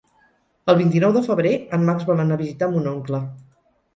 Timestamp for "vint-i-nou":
0.79-1.13